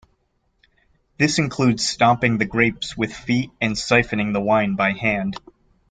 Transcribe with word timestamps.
This 1.19 1.37
includes 1.37 1.87
stomping 1.87 2.39
the 2.39 2.45
grapes 2.45 2.97
with 2.97 3.13
feet 3.13 3.51
and 3.61 3.75
siphoning 3.75 4.33
the 4.33 4.41
wine 4.41 4.73
by 4.75 4.93
hand. 4.93 5.39